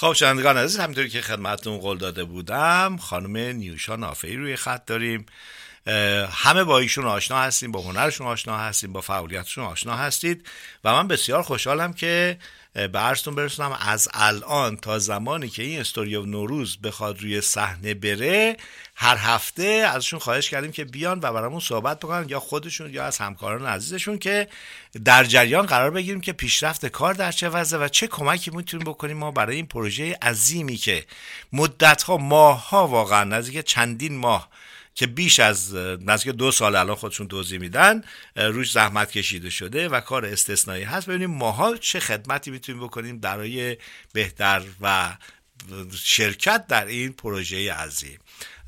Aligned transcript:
خب 0.00 0.12
شنوندگان 0.12 0.56
عزیز 0.56 0.80
همینطوری 0.80 1.08
که 1.08 1.20
خدمتتون 1.20 1.78
قول 1.78 1.98
داده 1.98 2.24
بودم 2.24 2.96
خانم 2.96 3.36
نیوشا 3.36 3.96
نافعی 3.96 4.36
روی 4.36 4.56
خط 4.56 4.84
داریم. 4.86 5.26
همه 6.30 6.64
با 6.64 6.78
ایشون 6.78 7.06
آشنا 7.06 7.38
هستیم 7.38 7.72
با 7.72 7.80
هنرشون 7.80 8.26
آشنا 8.26 8.58
هستیم 8.58 8.92
با 8.92 9.00
فعالیتشون 9.00 9.64
آشنا 9.64 9.96
هستید 9.96 10.46
و 10.84 10.92
من 10.92 11.08
بسیار 11.08 11.42
خوشحالم 11.42 11.92
که 11.92 12.38
به 12.72 12.98
عرضتون 12.98 13.34
برسونم 13.34 13.78
از 13.80 14.08
الان 14.14 14.76
تا 14.76 14.98
زمانی 14.98 15.48
که 15.48 15.62
این 15.62 15.80
استوری 15.80 16.22
نوروز 16.22 16.78
بخواد 16.80 17.20
روی 17.20 17.40
صحنه 17.40 17.94
بره 17.94 18.56
هر 18.94 19.16
هفته 19.16 19.62
ازشون 19.62 20.18
خواهش 20.18 20.50
کردیم 20.50 20.72
که 20.72 20.84
بیان 20.84 21.18
و 21.22 21.32
برامون 21.32 21.60
صحبت 21.60 21.98
بکنن 21.98 22.28
یا 22.28 22.40
خودشون 22.40 22.94
یا 22.94 23.04
از 23.04 23.18
همکاران 23.18 23.66
عزیزشون 23.66 24.18
که 24.18 24.48
در 25.04 25.24
جریان 25.24 25.66
قرار 25.66 25.90
بگیریم 25.90 26.20
که 26.20 26.32
پیشرفت 26.32 26.86
کار 26.86 27.14
در 27.14 27.32
چه 27.32 27.48
وضعه 27.48 27.80
و 27.80 27.88
چه 27.88 28.06
کمکی 28.06 28.50
می‌تونیم 28.50 28.86
بکنیم 28.86 29.16
ما 29.16 29.30
برای 29.30 29.56
این 29.56 29.66
پروژه 29.66 30.18
عظیمی 30.22 30.76
که 30.76 31.06
مدت 31.52 32.02
ها 32.02 32.16
ماه 32.16 32.68
ها 32.68 32.86
واقعا 32.86 33.24
نزدیک 33.24 33.64
چندین 33.64 34.16
ماه 34.16 34.49
که 35.00 35.06
بیش 35.06 35.40
از 35.40 35.74
نزدیک 35.74 36.34
دو 36.34 36.52
سال 36.52 36.76
الان 36.76 36.96
خودشون 36.96 37.28
توضیح 37.28 37.58
میدن 37.58 38.02
روش 38.36 38.72
زحمت 38.72 39.10
کشیده 39.10 39.50
شده 39.50 39.88
و 39.88 40.00
کار 40.00 40.26
استثنایی 40.26 40.84
هست. 40.84 41.06
ببینیم 41.06 41.30
ماها 41.30 41.76
چه 41.76 42.00
خدمتی 42.00 42.50
می‌تونیم 42.50 42.82
بکنیم 42.82 43.18
برای 43.20 43.76
بهتر 44.12 44.62
و 44.80 45.16
شرکت 46.02 46.66
در 46.66 46.86
این 46.86 47.12
پروژه 47.12 47.72
عظیم. 47.72 48.18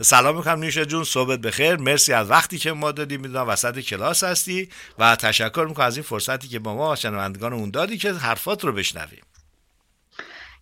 سلام 0.02 0.36
می‌کنم 0.36 0.58
نیوشا 0.58 0.84
جون 0.84 1.04
صحبت 1.04 1.38
بخیر. 1.38 1.76
مرسی 1.76 2.12
از 2.12 2.30
وقتی 2.30 2.58
که 2.58 2.72
ما 2.72 2.92
دادی 2.92 3.16
می‌دونم 3.16 3.48
وسط 3.48 3.80
کلاس 3.80 4.24
هستی 4.24 4.68
و 4.98 5.16
تشکر 5.16 5.66
می‌کنم 5.68 5.86
از 5.86 5.96
این 5.96 6.04
فرصتی 6.04 6.48
که 6.48 6.58
با 6.58 6.74
ما 6.74 6.96
شنوندگان 6.96 7.52
اون 7.52 7.70
دادی 7.70 7.98
که 7.98 8.12
حرفات 8.12 8.64
رو 8.64 8.72
بشنویم. 8.72 9.22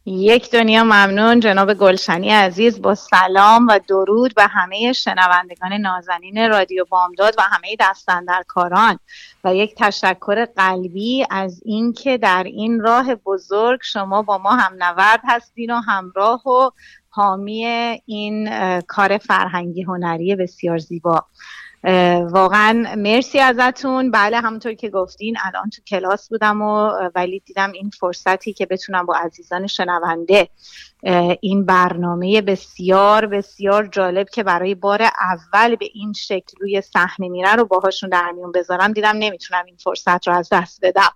یک 0.06 0.50
دنیا 0.50 0.84
ممنون 0.84 1.40
جناب 1.40 1.74
گلشنی 1.74 2.30
عزیز 2.30 2.82
با 2.82 2.94
سلام 2.94 3.66
و 3.66 3.80
درود 3.88 4.34
به 4.34 4.46
همه 4.46 4.92
شنوندگان 4.92 5.72
نازنین 5.72 6.48
رادیو 6.48 6.84
بامداد 6.84 7.34
و 7.38 7.42
همه 7.42 7.76
دستندرکاران. 7.80 8.98
و 9.44 9.54
یک 9.54 9.74
تشکر 9.76 10.44
قلبی 10.44 11.26
از 11.30 11.62
اینکه 11.64 12.18
در 12.18 12.42
این 12.42 12.80
راه 12.80 13.14
بزرگ 13.14 13.80
شما 13.82 14.22
با 14.22 14.38
ما 14.38 14.50
هم 14.50 14.84
نورد 14.84 15.20
هستین 15.24 15.70
و 15.70 15.80
همراه 15.80 16.48
و 16.48 16.70
حامی 17.08 17.64
این 18.06 18.50
کار 18.80 19.18
فرهنگی 19.18 19.82
هنری 19.82 20.36
بسیار 20.36 20.78
زیبا. 20.78 21.24
واقعا 22.30 22.94
مرسی 22.98 23.38
ازتون. 23.40 24.10
بله 24.10 24.40
همونطور 24.40 24.74
که 24.74 24.90
گفتین 24.90 25.36
الان 25.44 25.70
تو 25.70 25.82
کلاس 25.82 26.28
بودم 26.28 26.62
و 26.62 26.90
ولی 27.14 27.40
دیدم 27.40 27.72
این 27.72 27.90
فرصتی 27.90 28.52
که 28.52 28.66
بتونم 28.66 29.06
با 29.06 29.14
عزیزان 29.16 29.66
شنونده 29.66 30.48
این 31.40 31.64
برنامه 31.64 32.40
بسیار 32.40 33.26
بسیار 33.26 33.86
جالب 33.86 34.28
که 34.28 34.42
برای 34.42 34.74
بار 34.74 35.02
اول 35.02 35.76
به 35.76 35.86
این 35.94 36.12
شکل 36.12 36.56
روی 36.60 36.80
صحنه 36.80 37.28
میره 37.28 37.54
رو 37.54 37.64
باهاشون 37.64 38.10
در 38.10 38.30
میون 38.30 38.52
بذارم. 38.52 38.92
دیدم 38.92 39.16
نمی‌تونم 39.16 39.64
این 39.66 39.76
فرصت 39.76 40.28
رو 40.28 40.34
از 40.34 40.48
دست 40.52 40.78
بدم. 40.82 41.10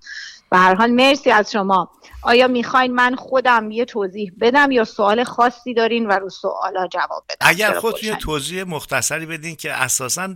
به 0.51 0.59
هر 0.59 0.75
حال 0.75 0.91
مرسی 0.91 1.31
از 1.31 1.53
شما. 1.53 1.91
آیا 2.23 2.49
می‌خواین 2.49 2.95
من 2.95 3.15
خودم 3.15 3.71
یه 3.71 3.85
توضیح 3.85 4.33
بدم 4.41 4.71
یا 4.71 4.85
سوال 4.85 5.25
خاصی 5.25 5.75
دارین 5.75 6.07
و 6.07 6.13
رو 6.13 6.31
سوالا 6.31 6.87
جواب 6.87 7.25
بدم؟ 7.29 7.47
اگر 7.49 7.73
خودتون 7.73 8.09
یه 8.09 8.17
توضیح 8.17 8.65
مختصری 8.65 9.27
بدین 9.27 9.57
که 9.57 9.73
اساسا 9.73 10.35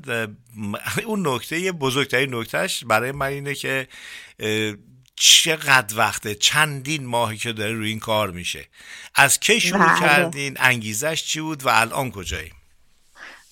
اون 1.06 1.28
نکته 1.28 1.72
بزرگترین 1.72 2.34
نکتهش 2.34 2.84
برای 2.84 3.12
من 3.12 3.26
اینه 3.26 3.54
که 3.54 3.88
چقدر 5.19 5.99
وقته؟ 5.99 6.34
چندین 6.34 7.06
ماهی 7.06 7.37
که 7.37 7.53
داره 7.53 7.73
روی 7.73 7.89
این 7.89 7.99
کار 7.99 8.31
میشه. 8.31 8.65
از 9.15 9.41
کی 9.41 9.61
شروع 9.61 9.87
بله. 9.87 10.01
کردین؟ 10.01 10.56
انگیزش 10.61 11.25
چی 11.25 11.41
بود 11.41 11.67
و 11.67 11.69
الان 11.69 12.11
کجاییم 12.11 12.53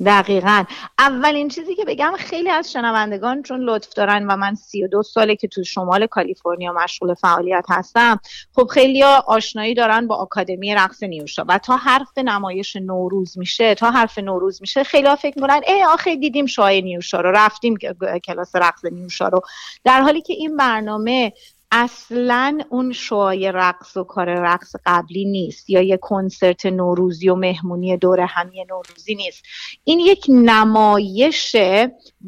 دقیقا. 0.04 0.64
اولین 0.98 1.48
چیزی 1.48 1.74
که 1.74 1.84
بگم 1.84 2.12
خیلی 2.18 2.50
از 2.50 2.72
شنوندگان 2.72 3.42
چون 3.42 3.60
لطف 3.60 3.94
دارن 3.94 4.26
و 4.26 4.36
من 4.36 4.54
سی 4.54 4.84
و 4.84 4.88
دو 4.88 5.02
ساله 5.02 5.36
که 5.36 5.48
تو 5.48 5.64
شمال 5.64 6.06
کالیفرنیا 6.06 6.72
مشغول 6.72 7.14
فعالیت 7.14 7.64
هستم 7.68 8.20
خب 8.54 8.66
خیلی 8.66 9.02
آشنایی 9.02 9.74
دارن 9.74 10.06
با 10.06 10.16
آکادمی 10.16 10.74
رقص 10.74 11.02
نیوشا 11.02 11.44
و 11.48 11.58
تا 11.58 11.76
حرف 11.76 12.18
نمایش 12.18 12.76
نوروز 12.76 13.38
میشه 13.38 13.74
تا 13.74 13.90
حرف 13.90 14.18
نوروز 14.18 14.60
میشه 14.60 14.84
خیلی 14.84 15.16
فکر 15.16 15.34
می‌کنن 15.36 15.60
ای 15.66 15.84
آخه 15.84 16.16
دیدیم 16.16 16.46
شای 16.46 16.82
نیوشا 16.82 17.20
رو 17.20 17.30
رفتیم 17.30 17.76
کلاس 18.24 18.56
رقص 18.56 18.84
نیوشا 18.84 19.28
رو. 19.28 19.40
در 19.84 20.00
حالی 20.00 20.20
که 20.20 20.32
این 20.32 20.56
برنامه 20.56 21.32
اصلا 21.72 22.58
اون 22.68 22.92
شوهای 22.92 23.52
رقص 23.52 23.96
و 23.96 24.04
کار 24.04 24.28
رقص 24.28 24.76
قبلی 24.86 25.24
نیست 25.24 25.70
یا 25.70 25.82
یه 25.82 25.96
کنسرت 25.96 26.66
نوروزی 26.66 27.28
و 27.28 27.34
مهمونی 27.34 27.96
دور 27.96 28.20
همی 28.20 28.64
نوروزی 28.64 29.14
نیست. 29.14 29.42
این 29.84 30.00
یک 30.00 30.26
نمایش 30.28 31.56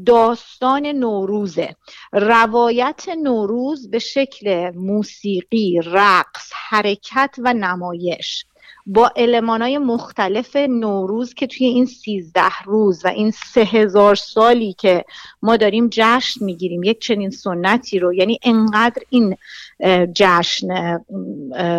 داستان 0.07 0.87
نوروزه. 0.87 1.77
روایت 2.13 3.05
نوروز 3.23 3.91
به 3.91 3.99
شکل 3.99 4.71
موسیقی 4.71 5.81
رقص 5.85 6.53
حرکت 6.55 7.35
و 7.39 7.55
نمایش. 7.55 8.45
با 8.91 9.13
های 9.43 9.79
مختلف 9.79 10.57
نوروز 10.57 11.35
که 11.35 11.47
توی 11.47 11.67
این 11.67 11.87
سیزده 11.87 12.63
روز 12.65 13.05
و 13.05 13.09
این 13.09 13.31
سه 13.31 13.61
هزار 13.61 14.15
سالی 14.15 14.73
که 14.73 15.05
ما 15.43 15.57
داریم 15.57 15.89
جشن 15.93 16.45
می‌گیریم 16.45 16.83
یک 16.83 17.01
چنین 17.01 17.31
سنتی 17.31 17.99
رو 17.99 18.15
یعنی 18.15 18.39
انقدر 18.43 19.03
این 19.11 19.37
جشن 20.15 20.99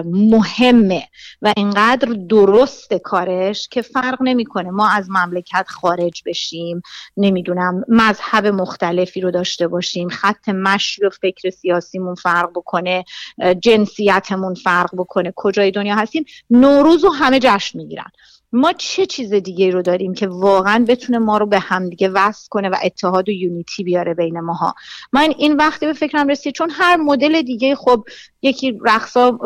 مهمه 0.06 1.04
و 1.42 1.54
انقدر 1.58 2.08
درست 2.30 2.94
کارش 2.94 3.68
که 3.68 3.82
فرق 3.82 4.18
نمی‌کنه. 4.22 4.72
ما 4.72 4.90
از 4.90 5.10
مملکت 5.10 5.66
خارج 5.68 6.24
بشیم 6.26 6.82
نمی‌دونم 7.18 7.84
مذهب 7.88 8.48
مختلفی 8.48 9.22
رو 9.22 9.32
داشته 9.32 9.68
باشیم 9.68 10.10
خط 10.10 10.50
مشی 10.50 11.06
و 11.06 11.10
فکر 11.10 11.50
سیاسیمون 11.50 12.16
فرق 12.16 12.50
بکنه 12.56 13.06
جنسیتمون 13.60 14.54
فرق 14.54 14.90
بکنه 14.98 15.34
کجای 15.36 15.72
دنیا 15.72 15.96
هستیم. 15.96 16.26
نوروز 16.50 16.99
رو 17.04 17.14
همه 17.14 17.40
جشن 17.42 17.78
می‌گیرن. 17.78 18.12
ما 18.52 18.74
چه 18.74 19.06
چیز 19.06 19.34
دیگه 19.34 19.70
رو 19.70 19.82
داریم 19.82 20.14
که 20.14 20.28
واقعا 20.28 20.86
بتونه 20.88 21.18
ما 21.18 21.38
رو 21.38 21.46
به 21.46 21.60
هم 21.60 21.90
دیگه 21.90 22.10
وصل 22.10 22.48
کنه 22.50 22.70
و 22.70 22.76
اتحاد 22.84 23.30
و 23.30 23.32
یونیتی 23.32 23.84
بیاره 23.84 24.14
بین 24.14 24.40
ماها؟ 24.40 24.76
من 25.14 25.34
این 25.38 25.56
وقتی 25.56 25.86
به 25.86 25.94
فکرم 25.94 26.28
رسید 26.28 26.54
چون 26.54 26.70
هر 26.70 26.98
مدل 26.98 27.42
دیگه 27.42 27.76
خب 27.76 28.04
یکی 28.42 28.80
رقصا 28.86 29.40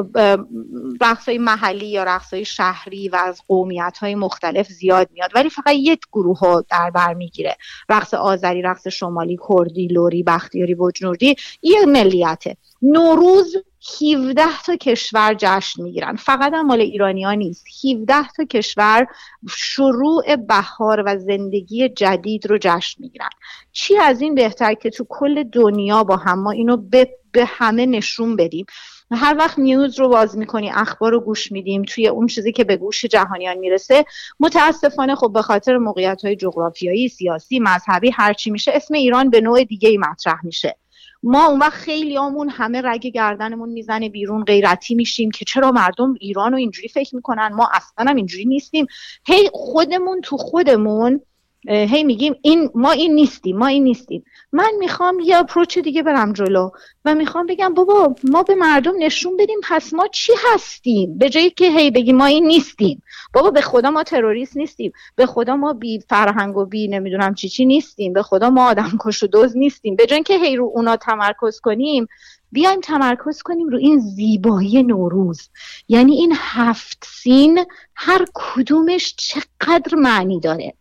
رقصای 1.02 1.38
محلی 1.38 1.88
یا 1.88 2.04
رقصای 2.04 2.46
شهری 2.46 3.10
و 3.10 3.16
از 3.16 3.42
قومیت 3.48 3.98
های 4.02 4.16
مختلف 4.16 4.68
زیاد 4.68 5.10
میاد 5.14 5.32
ولی 5.36 5.50
فقط 5.50 5.74
یک 5.76 6.00
گروه 6.14 6.40
ها 6.40 6.66
در 6.70 6.90
بر 6.90 7.14
می‌گیره. 7.14 7.58
رقص 7.90 8.14
آذری 8.14 8.62
رقص 8.62 8.88
شمالی 8.88 9.40
کردی 9.50 9.88
لوری 9.88 10.24
بختیاری 10.24 10.76
بجنوردی 10.76 11.36
یه 11.62 11.86
ملیته. 11.86 12.58
نوروز 12.82 13.56
17 14.02 14.62
تا 14.66 14.76
کشور 14.76 15.36
جشن 15.38 15.84
می‌گیرن. 15.84 16.16
فقط 16.16 16.54
هم 16.54 16.66
مال 16.66 16.82
ایرانی 16.82 17.24
ها 17.24 17.34
نیست. 17.34 17.66
17 17.86 18.28
تا 18.28 18.44
کشور 18.44 19.08
شروع 19.50 20.36
بهار 20.36 21.04
و 21.06 21.18
زندگی 21.18 21.90
جدید 21.90 22.48
رو 22.48 22.58
جشن 22.62 23.02
می‌گیرن. 23.02 23.30
چی 23.72 23.98
از 23.98 24.22
این 24.22 24.36
بهتر 24.36 24.74
که 24.74 24.90
تو 24.90 25.06
کل 25.10 25.44
دنیا 25.44 26.04
با 26.04 26.16
هم 26.16 26.40
ما 26.40 26.52
اینو 26.52 26.78
به, 26.78 27.10
به 27.32 27.46
همه 27.46 27.86
نشون 27.86 28.36
بدیم؟ 28.36 28.66
هر 29.12 29.36
وقت 29.38 29.60
نیوز 29.60 30.00
رو 30.00 30.10
باز 30.10 30.38
می‌کنی 30.38 30.72
اخبار 30.72 31.12
رو 31.12 31.20
گوش 31.20 31.52
میدیم 31.52 31.84
توی 31.84 32.08
اون 32.08 32.28
چیزی 32.28 32.52
که 32.52 32.64
به 32.64 32.78
گوش 32.78 33.06
جهانیان 33.06 33.58
می‌رسه 33.58 34.06
متاسفانه 34.40 35.16
خب 35.16 35.34
به 35.34 35.42
خاطر 35.42 35.78
موقعیت 35.78 36.26
های 36.26 36.36
جغرافیایی 36.36 37.10
سیاسی 37.10 37.60
مذهبی 37.60 38.10
هرچی 38.10 38.52
میشه 38.52 38.72
اسم 38.76 38.94
ایران 38.94 39.30
به 39.30 39.42
نوع 39.42 39.64
دیگه 39.64 39.90
ای 39.90 39.98
مطرح 39.98 40.46
میشه. 40.46 40.76
ما 41.24 41.46
اون 41.46 41.60
وقت 41.60 41.74
خیلی 41.74 42.18
آمون 42.18 42.50
همه 42.50 42.82
رگ 42.82 43.08
گردنمون 43.08 43.70
می‌زنه 43.70 44.10
بیرون 44.10 44.44
غیرتی 44.44 44.96
میشیم 44.96 45.32
که 45.32 45.46
چرا 45.46 45.72
مردم 45.72 46.14
ایران 46.20 46.52
رو 46.52 46.58
اینجوری 46.58 46.88
فکر 46.88 47.16
می‌کنن؟ 47.16 47.48
ما 47.54 47.70
اصلا 47.74 48.06
هم 48.12 48.16
اینجوری 48.16 48.46
نیستیم. 48.46 48.86
هی 49.28 49.50
خودمون 49.54 50.22
تو 50.22 50.38
خودمون 50.38 51.22
هی 51.68 52.04
میگیم 52.04 52.36
این 52.42 52.70
ما 52.76 52.92
این 52.92 53.16
نیستیم 53.16 53.58
ما 53.58 53.68
این 53.68 53.84
نیستیم. 53.84 54.24
من 54.52 54.72
می‌خوام 54.80 55.20
یه 55.20 55.38
اپروچ 55.38 55.78
دیگه 55.78 56.04
برم 56.04 56.34
جلو 56.34 56.70
و 57.06 57.16
می‌خوام 57.16 57.46
بگم 57.46 57.74
بابا 57.74 58.16
ما 58.24 58.44
به 58.44 58.56
مردم 58.56 58.94
نشون 59.00 59.38
بدیم 59.38 59.60
پس 59.64 59.94
ما 59.94 60.08
چی 60.08 60.34
هستیم؟ 60.54 61.18
به 61.18 61.30
جایی 61.30 61.50
که 61.50 61.66
هی 61.66 61.92
بگیم 61.92 62.16
ما 62.16 62.26
این 62.26 62.48
نیستیم. 62.48 63.04
بابا 63.34 63.52
به 63.52 63.62
خدا 63.62 63.92
ما 63.92 64.04
تروریست 64.04 64.58
نیستیم. 64.58 64.92
به 65.16 65.26
خدا 65.26 65.56
ما 65.56 65.74
بی 65.74 66.00
فرهنگ 66.10 66.58
و 66.58 66.66
بی 66.66 66.88
نمی‌دونم 66.88 67.34
چی 67.34 67.50
چی 67.50 67.66
نیستیم. 67.66 68.14
به 68.14 68.24
خدا 68.24 68.50
ما 68.50 68.70
آدم 68.70 68.92
کش 69.00 69.24
و 69.24 69.28
دوز 69.28 69.58
نیستیم. 69.58 69.96
به 69.96 70.06
جای 70.06 70.24
که 70.24 70.38
هی 70.38 70.56
رو 70.56 70.72
اونا 70.74 70.96
تمرکز 70.96 71.60
کنیم 71.60 72.08
بیایم 72.54 72.82
تمرکز 72.82 73.42
کنیم 73.42 73.70
رو 73.70 73.78
این 73.78 74.00
زیبایی 74.00 74.84
نوروز. 74.84 75.50
یعنی 75.88 76.16
این 76.16 76.34
هفت 76.36 77.08
سین 77.08 77.66
هر 77.96 78.26
کدومش 78.34 79.16
چقدر 79.18 79.96
معنی 79.96 80.40
داره. 80.40 80.74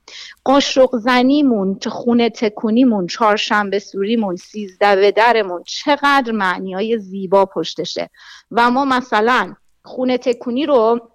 قاشق 0.44 0.96
زنیمون 0.96 1.78
خونه 1.86 2.30
تکونیمون 2.30 3.06
چهارشنبه 3.06 3.78
سوریمون 3.78 4.36
سیزده 4.36 4.96
به 4.96 5.12
درمون 5.12 5.62
چقدر 5.66 6.32
معنی 6.32 6.74
های 6.74 6.98
زیبا 6.98 7.46
پشتشه. 7.46 8.10
و 8.50 8.70
ما 8.70 8.84
مثلا 8.84 9.54
خونه 9.84 10.18
تکونی 10.18 10.66
رو 10.66 11.11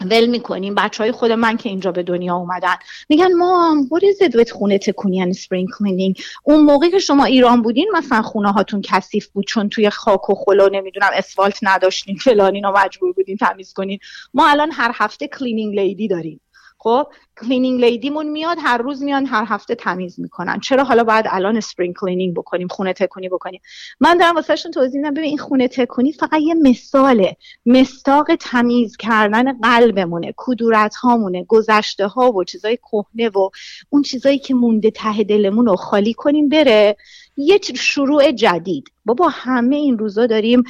ول 0.00 0.26
می‌کنیم. 0.26 0.74
بچه 0.74 1.02
های 1.02 1.12
خود 1.12 1.32
من 1.32 1.56
که 1.56 1.68
اینجا 1.68 1.92
به 1.92 2.02
دنیا 2.02 2.34
اومدن 2.34 2.74
میگن 3.08 3.32
ما 3.32 3.76
what 3.92 4.02
is 4.02 4.50
خونه 4.50 4.78
تکونی 4.78 5.32
and 5.32 5.36
spring 5.36 5.66
cleaning 5.76 6.22
اون 6.42 6.60
موقع 6.60 6.88
که 6.90 6.98
شما 6.98 7.24
ایران 7.24 7.62
بودین 7.62 7.88
مثلا 7.94 8.22
خونه 8.22 8.52
هاتون 8.52 8.82
کثیف 8.84 9.26
بود 9.26 9.44
چون 9.46 9.68
توی 9.68 9.90
خاک 9.90 10.30
و 10.30 10.34
خلا 10.34 10.68
نمی‌دونم 10.68 11.10
اسفالت 11.14 11.58
نداشتین 11.62 12.16
فلان 12.16 12.54
اینا 12.54 12.72
مجبور 12.72 13.12
بودین 13.12 13.36
تمیز 13.36 13.72
کنین. 13.72 13.98
ما 14.34 14.48
الان 14.48 14.70
هر 14.72 14.92
هفته 14.94 15.28
cleaning 15.28 15.80
lady 15.80 16.08
داریم. 16.08 16.40
خب 16.78 17.06
cleaning 17.40 17.80
lady 17.80 18.06
مون 18.06 18.26
میاد 18.26 18.56
هر 18.60 18.78
روز 18.78 19.02
میان 19.02 19.26
هر 19.26 19.44
هفته 19.48 19.74
تمیز 19.74 20.20
می‌کنن. 20.20 20.60
چرا 20.60 20.84
حالا 20.84 21.04
باید 21.04 21.24
الان 21.28 21.56
spring 21.56 21.94
cleaning 21.94 22.34
بکنیم 22.34 22.68
خونه 22.68 22.92
تکونی 22.92 23.28
بکنیم؟ 23.28 23.60
من 24.00 24.18
دارم 24.18 24.34
واسهشون 24.34 24.72
توضیح 24.72 25.00
میدم. 25.00 25.14
ببین 25.14 25.24
این 25.24 25.38
خونه 25.38 25.68
تکونی 25.68 26.12
فقط 26.12 26.40
یه 26.40 26.54
مثاله. 26.54 27.36
مصداق 27.66 28.34
تمیز 28.40 28.96
کردن 28.96 29.60
قلبمونه 29.60 30.34
کدورت 30.36 30.94
هامونه 30.94 31.44
گذشته 31.44 32.06
ها 32.06 32.32
و 32.32 32.44
چیزای 32.44 32.76
کهنه 32.76 33.28
و 33.28 33.50
اون 33.90 34.02
چیزایی 34.02 34.38
که 34.38 34.54
مونده 34.54 34.90
ته 34.90 35.22
دلمون 35.22 35.66
رو 35.66 35.76
خالی 35.76 36.14
کنیم 36.14 36.48
بره. 36.48 36.96
یه 37.40 37.60
شروع 37.76 38.32
جدید. 38.32 38.92
بابا 39.04 39.28
همه 39.28 39.76
این 39.76 39.98
روزا 39.98 40.26
داریم 40.26 40.62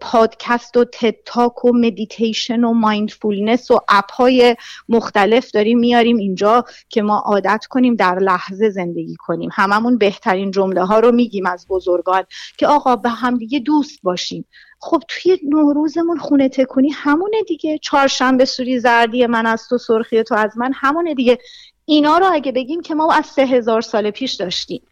پادکست 0.00 0.76
و 0.76 0.84
TED 0.84 1.18
Talk 1.18 1.64
و 1.64 1.72
مدیتیشن 1.72 2.64
و 2.64 2.72
mindfulness 2.72 3.70
و 3.70 3.80
app 3.88 4.12
های 4.12 4.56
مختلف 4.88 5.50
داریم 5.50 5.78
میاریم 5.78 6.16
اینجا 6.16 6.64
که 6.88 7.02
ما 7.02 7.18
عادت 7.18 7.66
کنیم 7.70 7.94
در 7.94 8.18
لحظه 8.18 8.70
زندگی 8.70 9.16
کنیم. 9.18 9.50
هممون 9.52 9.98
بهترین 9.98 10.50
جمله 10.50 10.84
ها 10.84 11.00
رو 11.00 11.12
میگیم 11.12 11.46
از 11.46 11.66
بزرگان 11.68 12.24
که 12.56 12.66
آقا 12.66 12.96
به 12.96 13.10
هم 13.10 13.38
دیگه 13.38 13.58
دوست 13.58 13.98
باشیم 14.02 14.44
خب 14.80 15.02
توی 15.08 15.38
نوروزمون 15.48 16.18
خونه 16.18 16.48
تکونی 16.48 16.90
همونه 16.90 17.42
دیگه. 17.42 17.78
چهارشنبه 17.78 18.44
سوری 18.44 18.80
زردی 18.80 19.26
من 19.26 19.46
از 19.46 19.68
تو 19.68 19.78
سرخی 19.78 20.22
تو 20.22 20.34
از 20.34 20.58
من 20.58 20.72
همونه 20.74 21.14
دیگه. 21.14 21.38
اینا 21.84 22.18
رو 22.18 22.26
اگه 22.32 22.52
بگیم 22.52 22.80
که 22.80 22.94
ما 22.94 23.12
از 23.12 23.26
سه 23.26 23.42
هزار 23.42 23.80
سال 23.80 24.10
پیش 24.10 24.32
داشتیم. 24.32 24.82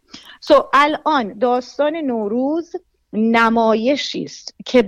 سو 0.41 0.69
الان 0.73 1.39
داستان 1.39 1.97
نوروز 1.97 2.73
نمایشی 3.13 4.25
است 4.25 4.55
که 4.67 4.83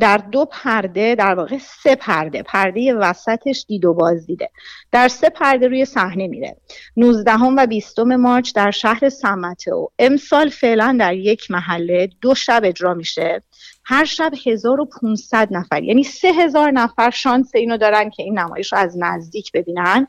در 0.00 0.16
دو 0.16 0.44
پرده 0.44 1.14
در 1.14 1.34
واقع 1.34 1.58
سه 1.58 1.96
پرده 1.96 2.42
پرده 2.42 2.94
وسطش 2.94 3.64
دید 3.68 3.84
و 3.84 3.94
بازدیده 3.94 4.50
در 4.92 5.08
سه 5.08 5.28
پرده 5.28 5.68
روی 5.68 5.84
صحنه 5.84 6.28
میره. 6.28 6.56
19 6.96 7.32
و 7.58 7.66
20 7.66 7.98
مارچ 7.98 8.54
در 8.54 8.70
شهر 8.70 9.08
سمتو 9.08 9.90
امسال 9.98 10.48
فعلا 10.48 10.96
در 11.00 11.14
یک 11.14 11.50
محله 11.50 12.08
دو 12.20 12.34
شب 12.34 12.60
اجرا 12.64 12.94
میشه. 12.94 13.42
هر 13.90 14.04
شب 14.04 14.32
1500 14.46 15.48
نفر. 15.50 15.82
یعنی 15.82 16.04
3000 16.04 16.70
نفر 16.70 17.10
شانس 17.10 17.54
اینو 17.54 17.76
دارن 17.76 18.10
که 18.10 18.22
این 18.22 18.38
نمایش 18.38 18.72
رو 18.72 18.78
از 18.78 18.96
نزدیک 18.98 19.52
ببینن. 19.52 20.06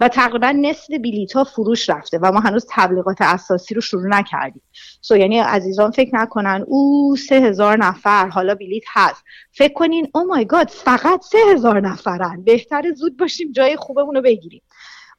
و 0.00 0.08
تقریبا 0.08 0.50
نصف 0.50 0.90
بلیت 0.90 1.32
ها 1.32 1.44
فروش 1.44 1.90
رفته 1.90 2.18
و 2.22 2.32
ما 2.32 2.40
هنوز 2.40 2.66
تبلیغات 2.70 3.16
اساسی 3.20 3.74
رو 3.74 3.80
شروع 3.80 4.08
نکردیم. 4.08 4.62
سو 5.00 5.16
یعنی 5.16 5.38
عزیزان 5.38 5.90
فکر 5.90 6.16
نکنن 6.16 6.64
او 6.66 7.16
3000 7.16 7.78
نفر 7.78 8.28
حالا 8.28 8.54
بلیت 8.54 8.84
هست. 8.92 9.24
فکر 9.52 9.72
کنین 9.72 10.08
او 10.14 10.24
مای 10.24 10.44
گاد 10.44 10.68
فقط 10.68 11.22
3000 11.22 11.80
نفرن. 11.80 12.42
بهتر 12.44 12.92
زود 12.96 13.16
باشیم 13.16 13.52
جای 13.52 13.76
خوبمون 13.76 14.14
رو 14.14 14.22
بگیریم. 14.22 14.62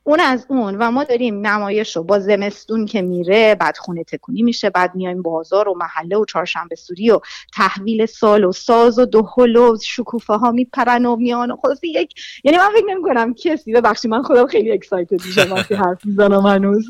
اون 0.07 0.19
از 0.19 0.46
اون 0.50 0.75
و 0.75 0.92
ما 0.92 1.04
داریم 1.04 1.48
نمایش 1.48 1.96
رو 1.96 2.04
با 2.04 2.19
زمستون 2.19 2.86
که 2.86 3.02
میره 3.02 3.56
بعد 3.56 3.78
خونه 3.78 4.04
تکونی 4.04 4.42
میشه 4.42 4.69
بعد 4.69 4.96
میایم 4.96 5.22
بازار 5.22 5.69
و 5.69 5.78
محله 5.78 6.18
و 6.18 6.25
چهارشنبه 6.25 6.75
سوری 6.75 7.12
و 7.12 7.19
تحویل 7.54 8.06
سال 8.06 8.44
و 8.44 8.52
ساز 8.52 9.00
و 9.00 9.06
دهل 9.06 9.56
و 9.56 9.78
شکوفه 9.83 10.33
ها 10.33 10.52
میپرن 10.52 11.06
و 11.06 11.16
میان 11.16 11.52
و 11.52 11.56
خلاص 11.56 11.80
یک 11.83 12.14
یعنی 12.44 12.57
من 12.57 12.69
فکر 12.76 12.85
نمی 12.85 13.02
کنم 13.04 13.33
کسی 13.33 13.74
ببخشید 13.74 14.12
من 14.12 14.24
خودم 14.24 14.47
خیلی 14.47 14.71
اکسایتد 14.71 15.26
میشم 15.26 15.54
وقتی 15.54 15.76
حرف 15.85 16.06
می‌زنم 16.06 16.45
هنوز. 16.45 16.88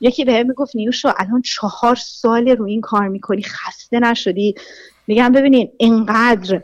یکی 0.00 0.24
بهم 0.24 0.46
می‌گفت 0.46 0.76
نیوشو 0.76 1.12
الان 1.16 1.42
چهار 1.42 1.96
سال 1.96 2.48
رو 2.48 2.64
این 2.64 2.80
کار 2.80 3.08
می‌کنی 3.08 3.42
خسته 3.42 4.00
نشدی؟ 4.00 4.54
میگم 5.06 5.32
ببینین 5.32 5.72
اینقدر 5.78 6.62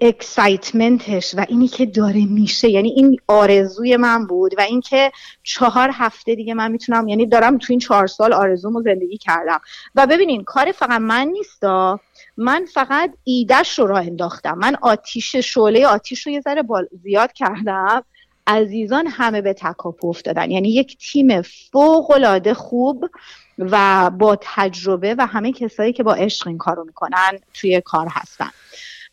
اکسایتمنتش 0.00 1.34
و 1.34 1.46
اینی 1.48 1.68
که 1.68 1.86
داره 1.86 2.24
میشه. 2.24 2.68
یعنی 2.70 2.88
این 2.88 3.16
آرزوی 3.26 3.96
من 3.96 4.26
بود 4.26 4.52
و 4.58 4.60
اینکه 4.60 5.12
چهار 5.42 5.90
هفته 5.92 6.34
دیگه 6.34 6.54
من 6.54 6.72
می‌تونم 6.72 7.08
یعنی 7.08 7.26
دارم 7.26 7.58
تو 7.58 7.66
این 7.70 7.80
چهار 7.80 8.06
سال 8.06 8.32
آرزومو 8.32 8.82
زندگی 8.82 9.18
کردم. 9.18 9.60
و 9.94 10.06
ببینین 10.06 10.44
کار 10.44 10.72
فقط 10.72 11.00
من 11.00 11.28
نیستا 11.28 12.00
من 12.36 12.66
فقط 12.74 13.14
ایدهش 13.24 13.78
رو 13.78 13.86
راه 13.86 14.00
انداختم. 14.00 14.58
من 14.58 14.76
آتیش 14.82 15.36
شعله 15.36 15.86
آتیش 15.86 16.26
رو 16.26 16.32
یه 16.32 16.40
ذره 16.40 16.62
زیاد 17.02 17.32
کردم. 17.32 18.04
عزیزان 18.46 19.06
همه 19.06 19.40
به 19.40 19.52
تکاپو 19.52 20.08
افتادن. 20.08 20.50
یعنی 20.50 20.68
یک 20.68 20.98
تیم 20.98 21.42
فوق 21.42 22.10
العاده 22.10 22.54
خوب 22.54 23.10
و 23.58 24.10
با 24.10 24.38
تجربه 24.40 25.14
و 25.18 25.26
همه 25.26 25.52
کسایی 25.52 25.92
که 25.92 26.02
با 26.02 26.14
عشق 26.14 26.48
این 26.48 26.58
کارو 26.58 26.84
می‌کنن 26.84 27.38
توی 27.54 27.80
کار 27.80 28.06
هستن. 28.10 28.50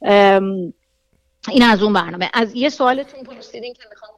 این 0.04 1.64
از 1.64 1.84
اون 1.84 1.94
برنامه. 1.94 2.30
از 2.34 2.56
یه 2.56 2.70
سوالتون 2.70 3.24
پرسیدین 3.24 3.74
که 3.74 3.84
می‌خوام 3.90 4.12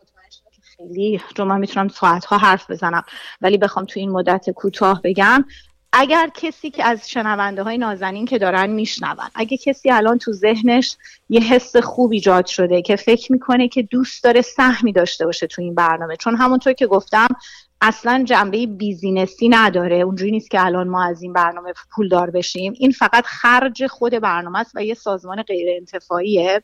خیلی 0.77 1.21
چون 1.37 1.47
من 1.47 1.59
می‌تونم 1.59 1.87
ساعتها 1.87 2.37
حرف 2.37 2.71
بزنم 2.71 3.03
ولی 3.41 3.57
بخوام 3.57 3.85
تو 3.85 3.99
این 3.99 4.11
مدت 4.11 4.49
کوتاه 4.49 5.01
بگم. 5.03 5.45
اگر 5.93 6.29
کسی 6.33 6.69
که 6.69 6.83
از 6.83 7.09
شنونده 7.09 7.63
های 7.63 7.77
نازنین 7.77 8.25
که 8.25 8.37
دارن 8.37 8.69
میشنون 8.69 9.15
اگه 9.35 9.57
کسی 9.57 9.91
الان 9.91 10.17
تو 10.17 10.31
ذهنش 10.31 10.97
یه 11.29 11.41
حس 11.41 11.75
خوب 11.75 12.11
ایجاد 12.11 12.45
شده 12.45 12.81
که 12.81 12.95
فکر 12.95 13.31
می‌کنه 13.31 13.67
که 13.67 13.81
دوست 13.81 14.23
داره 14.23 14.41
سهمی 14.41 14.91
داشته 14.91 15.25
باشه 15.25 15.47
تو 15.47 15.61
این 15.61 15.75
برنامه 15.75 16.15
چون 16.15 16.35
همونطور 16.35 16.73
که 16.73 16.87
گفتم 16.87 17.27
اصلا 17.81 18.23
جنبه 18.27 18.65
business 18.67 19.40
ی 19.40 19.49
نداره. 19.49 19.95
اونجوری 19.95 20.31
نیست 20.31 20.51
که 20.51 20.65
الان 20.65 20.87
ما 20.87 21.03
از 21.03 21.21
این 21.21 21.33
برنامه 21.33 21.73
پولدار 21.95 22.29
بشیم. 22.29 22.73
این 22.77 22.91
فقط 22.91 23.25
خرج 23.25 23.87
خود 23.87 24.13
برنامه 24.13 24.59
است 24.59 24.71
و 24.75 24.83
یه 24.83 24.93
سازمان 24.93 25.41
غیر 25.41 25.67
انتفاعیه 25.77 26.63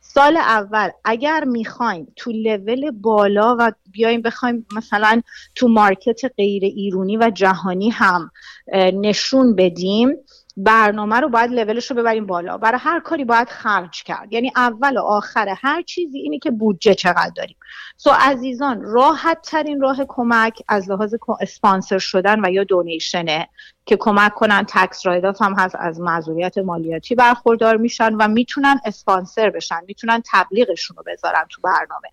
سال 0.00 0.36
اول 0.36 0.88
اگر 1.04 1.44
می‌خوایم 1.44 2.12
تو 2.16 2.32
لول 2.32 2.90
بالا 2.90 3.56
و 3.58 3.72
بیایم 3.92 4.22
بخوایم 4.22 4.66
مثلا 4.76 5.22
تو 5.54 5.68
market 5.68 6.20
غیر 6.36 6.64
ایرونی 6.64 7.16
و 7.16 7.30
جهانی 7.34 7.90
هم 7.90 8.30
نشون 8.74 9.54
بدیم 9.54 10.16
برنامه 10.56 11.20
رو 11.20 11.28
باید 11.28 11.50
لولش 11.50 11.90
رو 11.90 11.96
ببریم 11.96 12.26
بالا. 12.26 12.58
برای 12.58 12.78
هر 12.82 13.00
کاری 13.00 13.24
باید 13.24 13.48
خرج 13.48 14.02
کرد. 14.02 14.32
یعنی 14.32 14.52
اول 14.56 14.96
و 14.96 15.00
آخر 15.00 15.54
هر 15.62 15.82
چیزی 15.82 16.18
اینه 16.18 16.38
که 16.38 16.50
بودجه 16.50 16.94
چقدر 16.94 17.32
داریم. 17.36 17.56
سو 17.96 18.10
عزیزان 18.10 18.82
راحت 18.82 19.42
ترین 19.42 19.80
راه 19.80 20.04
کمک 20.08 20.62
از 20.68 20.90
لحاظ 20.90 21.14
اسپانسر 21.40 21.98
شدن 21.98 22.44
و 22.44 22.50
یا 22.50 22.64
دونیشنه 22.64 23.48
که 23.90 23.96
کمک 23.96 24.34
کنن 24.34 24.64
تکس 24.68 25.06
رایداف 25.06 25.42
هم 25.42 25.54
هست 25.58 25.76
از 25.78 26.00
معذوریت 26.00 26.58
مالیاتی 26.58 27.14
برخوردار 27.14 27.76
میشن 27.76 28.14
و 28.14 28.28
می‌تونن 28.28 28.80
اسپانسر 28.84 29.50
بشن 29.50 29.80
می‌تونن 29.86 30.22
تبلیغشون 30.32 30.96
رو 30.96 31.02
بذارن 31.06 31.46
تو 31.50 31.60
برنامه. 31.62 32.08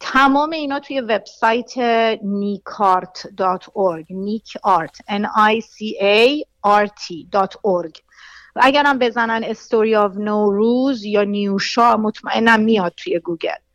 تمام 0.00 0.50
اینا 0.50 0.80
توی 0.80 1.00
وبسایت 1.00 1.78
نیک 2.22 2.64
آرت 4.62 4.96
n 5.08 5.24
i 5.24 5.60
c 5.60 5.74
a 6.00 6.42
r 6.66 6.86
t.org 6.86 8.00
و 8.56 8.60
اگرم 8.62 8.98
بزنن 8.98 9.44
story 9.44 9.96
of 9.96 10.16
نوروز 10.16 11.04
یا 11.04 11.24
نیوشا 11.24 11.96
مطمئنم 11.96 12.60
میاد 12.60 12.92
توی 12.96 13.18
گوگل. 13.18 13.65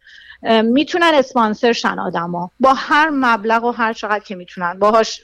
می‌تونن 0.63 1.11
اسپانسر 1.13 1.73
شن 1.73 1.99
آدما. 1.99 2.51
با 2.59 2.73
هر 2.73 3.09
مبلغ 3.09 3.63
و 3.63 3.71
هر 3.71 3.93
چقدر 3.93 4.23
که 4.23 4.35
می‌تونن. 4.35 4.79
باهاش 4.79 5.21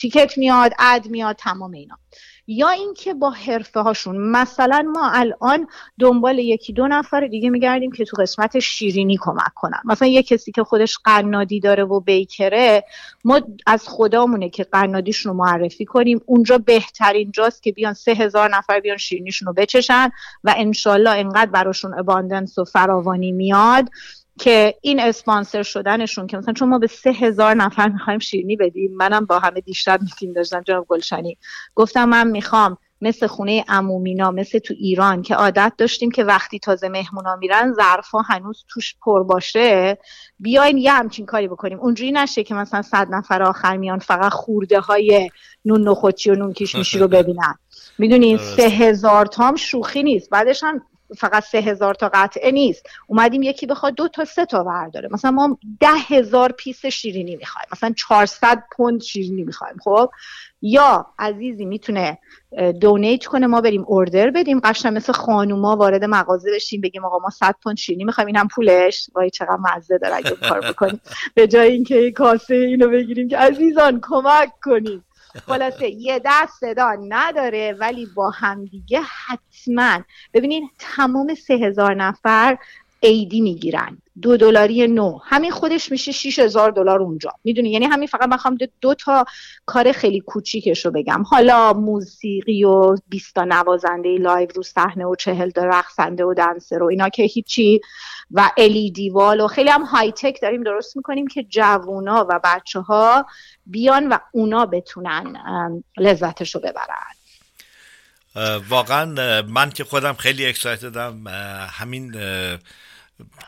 ticket 0.00 0.38
میاد 0.38 0.72
ad 0.78 1.06
میاد 1.06 1.36
تمام 1.36 1.72
اینا. 1.72 1.98
یا 2.46 2.68
اینکه 2.68 3.14
با 3.14 3.30
حرفه 3.30 3.80
هاشون 3.80 4.16
مثلا 4.16 4.90
ما 4.92 5.10
الان 5.10 5.66
دنبال 6.00 6.38
یکی 6.38 6.72
دو 6.72 6.88
نفر 6.88 7.26
دیگه 7.26 7.50
میگردیم 7.50 7.92
که 7.92 8.04
تو 8.04 8.16
قسمت 8.22 8.58
شیرینی 8.58 9.18
کمک 9.20 9.54
کنن. 9.54 9.80
مثلا 9.84 10.08
یه 10.08 10.22
کسی 10.22 10.52
که 10.52 10.64
خودش 10.64 10.98
قنادی 11.04 11.60
داره 11.60 11.84
و 11.84 12.00
baker 12.00 12.70
ه 12.70 12.84
ما 13.24 13.40
از 13.66 13.88
خدامونه 13.88 14.48
که 14.50 14.64
قنادیشون 14.64 15.32
رو 15.32 15.38
معرفی 15.38 15.84
کنیم. 15.84 16.20
اونجا 16.26 16.58
بهترین 16.58 17.30
جاست 17.30 17.62
که 17.62 17.72
بیان 17.72 17.94
سه 17.94 18.12
هزار 18.12 18.56
نفر 18.56 18.80
بیان 18.80 18.96
شیرینیشون 18.96 19.46
رو 19.46 19.52
بچشن 19.52 20.10
و 20.44 20.54
انشالله 20.56 21.10
انقدر 21.10 21.50
براشون 21.50 21.98
اباندنس 21.98 22.58
و 22.58 22.64
فراوانی 22.64 23.32
میاد. 23.32 23.88
که 24.38 24.74
این 24.80 25.00
اسپانسر 25.00 25.62
شدنشون 25.62 26.26
که 26.26 26.36
مثلا 26.36 26.54
چون 26.54 26.68
ما 26.68 26.78
به 26.78 26.86
سه 26.86 27.10
هزار 27.10 27.54
نفر 27.54 27.88
می‌خوایم 27.88 28.18
شیرینی 28.18 28.56
بدیم 28.56 28.94
منم 28.94 29.24
با 29.24 29.38
همه 29.38 29.60
دیشب 29.60 30.02
میتیم 30.02 30.32
داشتم 30.32 30.60
جناب 30.60 30.86
گلشنی. 30.88 31.38
گفتم 31.74 32.08
من 32.08 32.30
می‌خوام 32.30 32.78
مثل 33.02 33.26
خونه 33.26 33.64
امومینا 33.68 34.30
مثل 34.30 34.58
تو 34.58 34.74
ایران 34.78 35.22
که 35.22 35.34
عادت 35.34 35.72
داشتیم 35.78 36.10
که 36.10 36.24
وقتی 36.24 36.58
تازه 36.58 36.88
مهمونا 36.88 37.36
میرن 37.36 37.72
ظرفا 37.72 38.18
هنوز 38.18 38.64
توش 38.68 38.94
پر 39.02 39.22
باشه 39.22 39.98
بیاین 40.38 40.78
یه 40.78 40.92
همچین 40.92 41.26
کاری 41.26 41.48
بکنیم. 41.48 41.80
اونجوری 41.80 42.12
نشه 42.12 42.42
که 42.42 42.54
مثلا 42.54 42.82
صد 42.82 43.08
نفر 43.10 43.42
آخر 43.42 43.76
میان 43.76 43.98
فقط 43.98 44.32
خورده 44.32 44.80
های 44.80 45.30
نون 45.64 45.88
نخوچی 45.88 46.30
و 46.30 46.34
نون 46.34 46.52
کشمیشی 46.52 46.98
رو 46.98 47.08
ببینن. 47.18 47.54
می‌دونین 47.98 48.36
سه 48.36 48.62
هزار 48.62 49.26
تام 49.26 49.56
شوخی 49.56 50.02
نیست. 50.02 50.30
بعدش 50.30 50.62
هم 50.62 50.82
فقط 51.18 51.44
سه 51.44 51.58
هزار 51.58 51.94
تا 51.94 52.10
قطعه 52.14 52.50
نیست. 52.50 52.86
اومدیم 53.06 53.42
یکی 53.42 53.66
بخواد 53.66 53.94
دو 53.94 54.08
تا 54.08 54.24
سه 54.24 54.46
تا 54.46 54.64
برداره. 54.64 55.08
مثلا 55.12 55.30
ما 55.30 55.58
ده 55.80 55.88
هزار 55.88 56.52
پیس 56.52 56.86
شیرینی 56.86 57.36
می‌خوایم. 57.36 57.68
مثلا 57.72 57.94
400 57.96 58.62
پوند 58.76 59.00
شیرینی 59.02 59.44
می‌خوایم 59.44 59.76
خب؟ 59.84 60.10
یا 60.62 61.06
عزیزی 61.18 61.64
می‌تونه 61.64 62.18
دونیت 62.80 63.26
کنه 63.26 63.46
ما 63.46 63.60
بریم 63.60 63.84
اوردر 63.86 64.30
بدیم. 64.30 64.60
قشنگ 64.60 64.96
مثل 64.96 65.12
خانوما 65.12 65.76
وارد 65.76 66.04
مغازه 66.04 66.50
بشیم 66.54 66.80
بگیم 66.80 67.04
آقا 67.04 67.18
ما 67.18 67.30
100 67.30 67.54
پوند 67.62 67.76
شیرینی 67.76 68.04
می‌خوایم. 68.04 68.26
اینم 68.26 68.48
پولش. 68.48 69.10
وای 69.14 69.30
چقدر 69.30 69.58
مزه 69.60 69.98
داره 69.98 70.14
اگه 70.14 70.30
کار 70.30 70.60
بکنیم. 70.60 71.00
به 71.34 71.46
جای 71.46 71.72
اینکه 71.72 72.10
کاسه 72.10 72.54
اینو 72.54 72.88
بگیریم 72.88 73.28
که 73.28 73.38
عزیزان 73.38 74.00
کمک 74.02 74.52
کنیم 74.64 75.04
خلاصه 75.40 75.90
یه 75.90 76.20
دست 76.24 76.52
صدا 76.60 76.96
نداره 77.08 77.76
ولی 77.80 78.06
با 78.06 78.30
همدیگه 78.30 79.00
حتما. 79.00 80.00
ببینید 80.34 80.70
تمام 80.78 81.34
سه 81.34 81.54
هزار 81.54 81.94
نفر 81.94 82.58
ID 83.00 83.40
می‌گیرن. 83.40 84.01
دو 84.22 84.36
دلار 84.36 84.88
you 84.88 84.99
know. 84.99 85.18
همین 85.24 85.50
خودش 85.50 85.92
میشه 85.92 86.12
6 86.12 86.38
هزار 86.38 86.70
دلار 86.70 87.00
اونجا. 87.00 87.30
می‌دونی؟ 87.44 87.70
یعنی 87.70 87.86
همین 87.86 88.08
فقط 88.08 88.28
می‌خوام 88.28 88.58
دو 88.80 88.94
تا 88.94 89.24
کار 89.66 89.92
خیلی 89.92 90.20
کوچیکش 90.20 90.84
رو 90.84 90.90
بگم. 90.90 91.22
حالا 91.22 91.72
موسیقی 91.72 92.64
و 92.64 92.96
20 93.08 93.34
تا 93.34 93.44
نوازنده 93.44 94.18
live 94.18 94.48
رو 94.54 94.62
صحنه 94.62 95.04
و 95.04 95.14
چهل 95.14 95.50
تا 95.50 95.64
رقصنده 95.64 96.24
و 96.24 96.34
dancer 96.34 96.82
و 96.82 96.86
اینا 96.86 97.08
که 97.08 97.22
هیچی. 97.22 97.80
و 98.30 98.50
الیدی 98.56 99.10
وال 99.10 99.40
و 99.40 99.46
خیلی 99.46 99.70
هم 99.70 99.82
های 99.82 100.12
تک 100.12 100.38
داریم 100.42 100.62
درست 100.62 100.96
می‌کنیم 100.96 101.26
که 101.26 101.42
جوونا 101.42 102.26
و 102.28 102.40
بچه 102.44 102.80
ها 102.80 103.26
بیان 103.66 104.08
و 104.08 104.18
اونا 104.32 104.66
بتونن 104.66 105.36
لذتش 105.98 106.54
رو 106.54 106.60
ببرن. 106.60 107.14
واقعا 108.68 109.42
من 109.42 109.70
که 109.70 109.84
خودم 109.84 110.12
خیلی 110.12 110.46
اکسایتدم 110.46 111.26
همین 111.70 112.14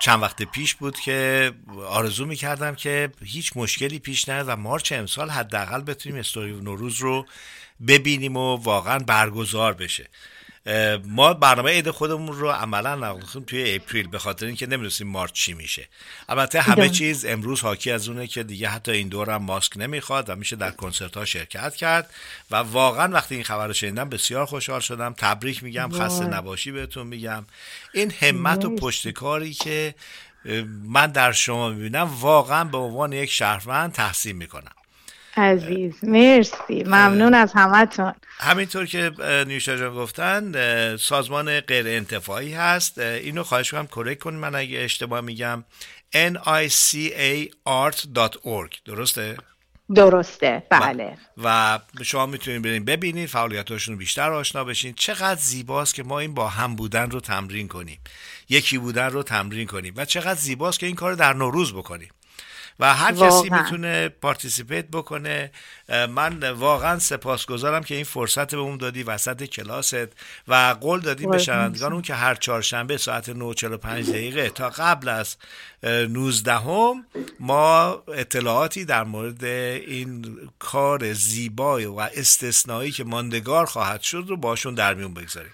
چند 0.00 0.22
وقت 0.22 0.42
پیش 0.42 0.74
بود 0.74 1.00
که 1.00 1.52
آرزو 1.88 2.26
می‌کردم 2.26 2.74
که 2.74 3.12
هیچ 3.24 3.52
مشکلی 3.56 3.98
پیش 3.98 4.28
نیاد 4.28 4.48
و 4.48 4.56
مارچ 4.56 4.92
امسال 4.92 5.30
حداقل 5.30 5.80
بتونیم 5.80 6.18
استوری 6.18 6.52
نوروز 6.52 7.00
رو 7.00 7.26
ببینیم 7.88 8.36
و 8.36 8.56
واقعا 8.56 8.98
برگزار 8.98 9.72
بشه. 9.72 10.08
ما 11.04 11.34
برنامه 11.34 11.70
عید 11.70 11.90
خودمون 11.90 12.38
رو 12.38 12.50
عملا 12.50 12.94
نقل 12.94 13.40
توی 13.46 13.74
اپریل 13.74 14.08
به 14.08 14.18
خاطر 14.18 14.46
اینکه 14.46 14.66
نمی‌دونستیم 14.66 15.06
مارچ 15.06 15.32
چی 15.32 15.54
میشه. 15.54 15.88
البته 16.28 16.60
همه 16.60 16.88
چیز 16.88 17.24
امروز 17.24 17.60
حاکی 17.60 17.90
از 17.90 18.08
اونه 18.08 18.26
که 18.26 18.42
دیگه 18.42 18.68
حتی 18.68 18.92
این 18.92 19.08
دور 19.08 19.30
هم 19.30 19.42
ماسک 19.42 19.72
نمی‌خواد 19.76 20.30
و 20.30 20.36
میشه 20.36 20.56
در 20.56 20.70
کنسرت 20.70 21.16
ها 21.16 21.24
شرکت 21.24 21.76
کرد. 21.76 22.10
و 22.50 22.56
واقعا 22.56 23.12
وقتی 23.12 23.34
این 23.34 23.44
خبر 23.44 23.66
رو 23.66 23.72
شنیدم 23.72 24.08
بسیار 24.08 24.46
خوشحال 24.46 24.80
شدم. 24.80 25.14
تبریک 25.18 25.62
میگم 25.62 25.90
خسته 25.92 26.24
نباشی 26.24 26.72
بهتون 26.72 27.06
میگم. 27.06 27.44
این 27.92 28.10
همت 28.20 28.64
و 28.64 28.76
پشتکاری 28.76 29.54
که 29.54 29.94
من 30.84 31.06
در 31.06 31.32
شما 31.32 31.70
می‌بینم 31.70 32.20
واقعا 32.20 32.64
به 32.64 32.78
عنوان 32.78 33.12
یک 33.12 33.30
شهروند 33.30 33.92
تحسین 33.92 34.36
می‌کنم. 34.36 34.72
عزیز 35.36 36.04
مرسی. 36.04 36.82
ممنون 36.86 37.34
از 37.34 37.52
همتون. 37.52 38.12
همینطور 38.38 38.86
که 38.86 39.10
نیوشا 39.46 39.76
جان 39.76 39.94
گفتن 39.94 40.52
سازمان 40.96 41.60
غیر 41.60 41.88
انتفاعی 41.88 42.54
هست. 42.54 42.98
اینو 42.98 43.42
خواهش 43.42 43.70
کنم 43.70 43.86
کرک 43.86 44.18
کنیم 44.18 44.40
من 44.40 44.54
اگه 44.54 44.78
اشتباه 44.78 45.20
میگم 45.20 45.64
nicaart.org 46.14 48.70
درسته؟ 48.84 49.36
درسته. 49.94 50.62
بله. 50.70 51.18
و 51.44 51.78
شما 52.02 52.26
می‌تونید 52.26 52.62
برین 52.62 52.84
ببینید 52.84 53.28
فعالیتاشون 53.28 53.94
رو 53.94 53.98
بیشتر 53.98 54.32
آشنا 54.32 54.64
بشین. 54.64 54.94
چقدر 54.96 55.40
زیباست 55.40 55.94
که 55.94 56.02
ما 56.02 56.18
این 56.18 56.34
با 56.34 56.48
هم 56.48 56.76
بودن 56.76 57.10
رو 57.10 57.20
تمرین 57.20 57.68
کنیم. 57.68 57.98
یکی 58.48 58.78
بودن 58.78 59.10
رو 59.10 59.22
تمرین 59.22 59.66
کنیم. 59.66 59.94
و 59.96 60.04
چقدر 60.04 60.40
زیباست 60.40 60.78
که 60.78 60.86
این 60.86 60.94
کار 60.94 61.10
رو 61.10 61.16
در 61.16 61.32
نوروز 61.32 61.74
بکنیم. 61.74 62.10
و 62.80 62.94
هر 62.94 63.12
کسی 63.12 63.50
می‌تونه 63.50 64.08
پارتیسیپیت 64.08 64.86
بکنه. 64.86 65.50
من 65.88 66.50
واقعا 66.50 66.98
سپاسگزارم 66.98 67.82
که 67.82 67.94
این 67.94 68.04
فرصت 68.04 68.54
به 68.54 68.60
اون 68.60 68.76
دادی 68.76 69.02
وسط 69.02 69.44
کلاست 69.44 70.08
و 70.48 70.76
قول 70.80 71.00
دادیم 71.00 71.30
به 71.30 71.38
شنوندگانمون 71.38 72.02
که 72.02 72.14
هر 72.14 72.34
چهارشنبه 72.34 72.96
ساعت 72.96 73.30
9:45 73.30 73.64
دقیقه 73.86 74.50
تا 74.50 74.70
قبل 74.70 75.08
از 75.08 75.36
19 75.82 76.54
هم 76.54 77.06
ما 77.40 78.02
اطلاعاتی 78.08 78.84
در 78.84 79.04
مورد 79.04 79.44
این 79.44 80.38
کار 80.58 81.12
زیبای 81.12 81.86
و 81.86 81.98
استثنایی 81.98 82.90
که 82.90 83.04
ماندگار 83.04 83.66
خواهد 83.66 84.00
شد 84.00 84.24
رو 84.28 84.36
باشون 84.36 84.74
در 84.74 84.94
میون 84.94 85.14
بگذاریم. 85.14 85.52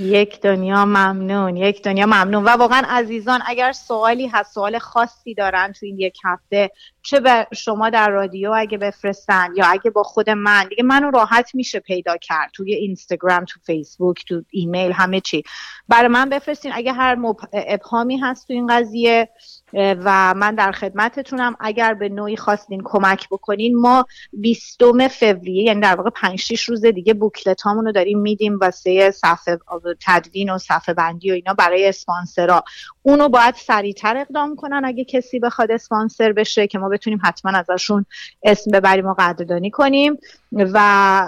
یک 0.00 0.40
دنیا 0.40 0.84
ممنون 0.84 1.56
یک 1.56 1.82
دنیا 1.82 2.06
ممنون. 2.06 2.44
و 2.44 2.48
واقعا 2.48 2.82
عزیزان 2.88 3.40
اگر 3.46 3.72
سوالی 3.72 4.26
هست 4.26 4.54
سوال 4.54 4.78
خاصی 4.78 5.34
دارن 5.34 5.72
تو 5.72 5.86
این 5.86 5.98
یک 5.98 6.18
هفته 6.24 6.70
چه 7.02 7.20
به 7.20 7.46
شما 7.54 7.90
در 7.90 8.10
رادیو 8.10 8.50
اگه 8.50 8.78
بفرستن 8.78 9.48
یا 9.56 9.66
اگه 9.66 9.90
با 9.90 10.02
خود 10.02 10.30
من. 10.30 10.68
دیگه 10.68 10.82
منو 10.82 11.10
راحت 11.10 11.54
میشه 11.54 11.80
پیدا 11.80 12.16
کرد. 12.16 12.50
توی 12.52 12.74
اینستاگرام 12.74 13.44
تو 13.44 13.60
فیسبوک 13.60 14.24
تو 14.24 14.42
ایمیل 14.50 14.92
همه 14.92 15.20
چی. 15.20 15.42
برای 15.88 16.08
من 16.08 16.28
بفرستین. 16.28 16.72
اگه 16.74 16.92
هر 16.92 17.18
ابهامی 17.52 18.18
هست 18.18 18.46
تو 18.46 18.52
این 18.52 18.66
قضیه 18.66 19.28
و 19.74 20.34
من 20.34 20.54
در 20.54 20.72
خدمتتونم. 20.72 21.56
اگر 21.60 21.94
به 21.94 22.08
نوعی 22.08 22.36
خواستین 22.36 22.80
کمک 22.84 23.28
بکنین 23.30 23.76
ما 23.76 24.06
20 24.32 24.82
فوریه 25.08 25.62
یعنی 25.62 25.80
در 25.80 25.94
واقع 25.94 26.10
5 26.10 26.38
6 26.38 26.62
روز 26.62 26.84
دیگه 26.84 27.14
بوکلت 27.14 27.66
رو 27.66 27.92
داریم 27.92 28.18
میدیم 28.18 28.58
واسه 28.58 29.10
صفحه 29.10 29.58
تدوین 30.06 30.50
و 30.50 30.58
صفحه 30.58 30.94
بندی 30.94 31.30
و 31.30 31.34
اینا 31.34 31.54
برای 31.54 31.88
اسپانسرا 31.88 32.64
اونو 33.02 33.28
باید 33.28 33.54
سریعتر 33.54 34.16
اقدام 34.16 34.56
کنن 34.56 34.82
اگه 34.84 35.04
کسی 35.04 35.38
بخواد 35.38 35.70
اسپانسر 35.70 36.32
بشه 36.32 36.66
که 36.66 36.78
ما 36.78 36.88
بتونیم 36.90 37.20
حتما 37.22 37.58
ازشون 37.58 38.06
اسم 38.42 38.70
ببریم 38.70 39.06
و 39.06 39.14
قدردانی 39.18 39.70
کنیم. 39.70 40.18
و 40.52 41.26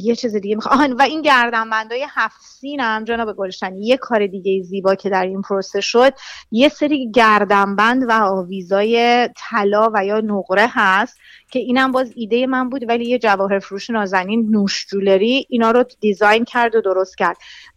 یه 0.00 0.16
چیز 0.16 0.36
دیگه 0.36 0.56
می‌خوام 0.56 0.96
و 0.98 1.02
این 1.02 1.22
گردنبندای 1.22 2.06
هفت 2.10 2.40
سینم 2.42 3.04
جناب 3.04 3.36
گلشنی 3.36 3.86
یه 3.86 3.96
کار 3.96 4.26
دیگه 4.26 4.62
زیبا 4.62 4.94
که 4.94 5.10
در 5.10 5.26
این 5.26 5.42
پروسه 5.42 5.80
شد 5.80 6.12
یه 6.50 6.68
سری 6.68 7.10
گردنبند 7.10 8.04
و 8.08 8.12
آویزای 8.12 9.28
طلا 9.36 9.90
و 9.94 10.04
یا 10.04 10.20
نقره 10.20 10.66
هست 10.70 11.18
که 11.50 11.58
اینم 11.58 11.92
باز 11.92 12.12
ایده 12.16 12.46
من 12.46 12.70
بود 12.70 12.88
ولی 12.88 13.04
یه 13.04 13.18
جواهر 13.18 13.58
فروش 13.58 13.90
نازنین 13.90 14.50
نوش 14.50 14.86
جولری 14.90 15.46
اینا 15.48 15.70
رو 15.70 15.84
دیزاین 16.00 16.44
کرد 16.44 16.74
و 16.74 16.80
درست 16.80 17.18
کرد. 17.18 17.36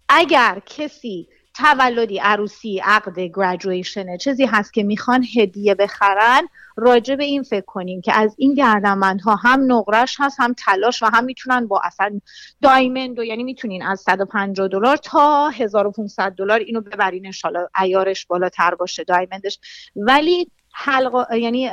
اگر 0.10 0.62
کسی 0.66 1.28
تولدی 1.54 2.20
عروسی 2.20 2.80
عقد 2.80 3.20
گریجویشن 3.20 4.18
چیزی 4.18 4.46
هست 4.46 4.74
که 4.74 4.84
می‌خوان 4.84 5.26
هدیه 5.38 5.76
بخرن 5.76 6.48
راجع 6.76 7.16
به 7.16 7.24
این 7.24 7.44
فکر 7.44 7.66
کنیم 7.66 8.02
که 8.02 8.14
از 8.14 8.36
این 8.38 8.54
گردنبندها 8.54 9.36
هم 9.36 9.72
نقرش 9.72 10.16
هست 10.20 10.40
هم 10.40 10.54
تلاش 10.58 11.04
و 11.04 11.06
هم 11.06 11.26
می‌تونن 11.26 11.68
با 11.68 11.82
اصلا 11.84 12.20
دایمند 12.62 13.20
و 13.20 13.24
یعنی 13.24 13.44
می‌تونین 13.44 13.84
از 13.84 14.02
150 14.02 14.68
دلار 14.68 14.98
تا 14.98 15.50
1500 15.50 16.32
دلار 16.32 16.60
اینو 16.60 16.82
ببرین 16.82 17.26
ان 17.26 17.68
ایارش 17.82 18.26
بالاتر 18.26 18.76
باشه 18.76 19.04
دایمندش. 19.04 19.60
ولی 19.96 20.52
حلقه 20.74 21.40
یعنی 21.40 21.70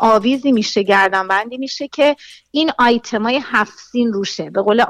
آویزی 0.00 0.52
میشه 0.52 0.82
گردن 0.82 1.28
بندی 1.28 1.58
میشه 1.58 1.88
که 1.88 2.16
این 2.50 2.70
آیتم 2.78 3.22
های 3.22 3.40
هفسین 3.42 4.12
روشه. 4.12 4.50
به 4.50 4.62
قول 4.62 4.84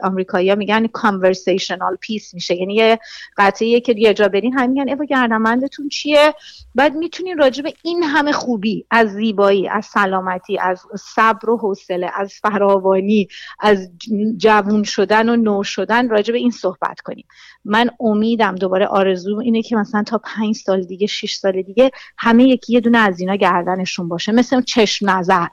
آمریکایی 0.00 0.50
ها 0.50 0.54
میگن 0.54 0.86
conversational 0.86 1.96
پیس 2.00 2.34
میشه. 2.34 2.56
یعنی 2.56 2.74
یه 2.74 2.98
قطعه 3.36 3.80
که 3.80 3.94
یه 3.98 4.14
جا 4.14 4.28
برین 4.28 4.58
هم 4.58 4.70
میگن 4.70 4.88
ایوا 4.88 5.04
گردنبندتون 5.04 5.88
چیه؟ 5.88 6.34
بعد 6.74 6.94
می‌تونین 6.94 7.38
راجع 7.38 7.62
به 7.62 7.74
این 7.82 8.02
همه 8.02 8.32
خوبی 8.32 8.86
از 8.90 9.08
زیبایی 9.08 9.68
از 9.68 9.86
سلامتی 9.86 10.58
از 10.58 10.82
صبر 10.98 11.50
و 11.50 11.56
حوصله 11.56 12.10
از 12.14 12.32
فراوانی 12.42 13.28
از 13.60 13.90
جوون 14.36 14.82
شدن 14.82 15.28
و 15.28 15.36
نو 15.36 15.62
شدن 15.62 16.08
راجع 16.08 16.34
این 16.34 16.50
صحبت 16.50 17.00
کنیم 17.00 17.26
من 17.64 17.90
امیدم 18.00 18.54
دوباره 18.54 18.86
آرزو 18.86 19.38
اینه 19.38 19.62
که 19.62 19.76
مثلا 19.76 20.02
تا 20.02 20.20
پنج 20.24 20.54
سال 20.56 20.82
دیگه 20.82 21.06
شش 21.06 21.34
سال 21.34 21.62
دیگه 21.62 21.90
همه 22.18 22.55
یکی 22.56 22.72
یه 22.72 22.80
دونه 22.80 22.98
از 22.98 23.20
اینا 23.20 23.34
گردنشون 23.34 24.08
باشه. 24.08 24.32
مثل 24.32 24.62
چشم 24.62 25.10
نظر. 25.10 25.46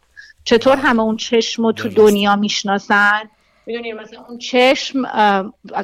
چطور 0.43 0.77
همه 0.77 1.01
اون 1.01 1.17
چشم 1.17 1.65
رو 1.65 1.71
تو 1.71 1.89
دنیا 1.89 2.35
می‌شناسن؟ 2.35 3.21
می‌دونید 3.65 3.95
مثلا 3.95 4.25
اون 4.29 4.37
چشم 4.37 5.03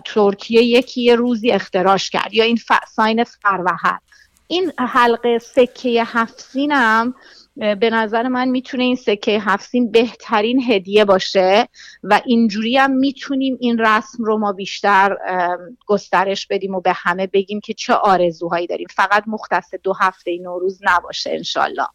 ترکیه 0.05 0.63
یکی 0.63 1.01
یه 1.01 1.15
روزی 1.15 1.51
اختراش 1.51 2.09
کرد. 2.09 2.33
یا 2.33 2.43
این 2.43 2.59
ساین 2.87 3.23
فروهر. 3.23 3.99
این 4.47 4.71
حلقه 4.79 5.39
سکه 5.39 6.03
هفسینم 6.05 7.13
به 7.59 7.89
نظر 7.89 8.27
من 8.27 8.47
می‌تونه 8.47 8.83
این 8.83 8.95
سکه 8.95 9.39
هفسین 9.39 9.91
بهترین 9.91 10.63
هدیه 10.71 11.05
باشه 11.05 11.67
و 12.03 12.21
اینجوری 12.25 12.77
هم 12.77 12.91
می‌تونیم 12.91 13.57
این 13.59 13.77
رسم 13.79 14.23
رو 14.23 14.37
ما 14.37 14.53
بیشتر 14.53 15.17
گسترش 15.85 16.47
بدیم 16.47 16.75
و 16.75 16.81
به 16.81 16.93
همه 16.95 17.27
بگیم 17.27 17.59
که 17.59 17.73
چه 17.73 17.93
آرزوهایی 17.93 18.67
داریم. 18.67 18.87
فقط 18.95 19.23
مختص 19.27 19.73
دو 19.83 19.93
هفته 19.93 20.37
نوروز 20.41 20.79
نباشه 20.81 21.29
انشالله. 21.29 21.87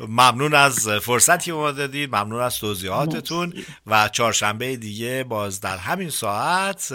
ممنون 0.00 0.54
از 0.54 0.88
فرصتی 0.88 1.52
ما 1.52 1.70
دادید 1.72 2.16
ممنون 2.16 2.42
از 2.42 2.58
توضیحاتتون 2.58 3.52
و 3.86 4.08
چهارشنبه 4.08 4.76
دیگه 4.76 5.24
باز 5.24 5.60
در 5.60 5.76
همین 5.76 6.10
ساعت 6.10 6.92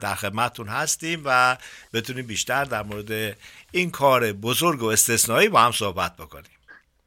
در 0.00 0.14
خدمتتون 0.14 0.68
هستیم 0.68 1.22
و 1.24 1.56
بتونیم 1.92 2.26
بیشتر 2.26 2.64
در 2.64 2.82
مورد 2.82 3.36
این 3.72 3.90
کار 3.90 4.32
بزرگ 4.32 4.82
و 4.82 4.86
استثنایی 4.86 5.48
با 5.48 5.60
هم 5.60 5.72
صحبت 5.72 6.16
بکنیم. 6.16 6.53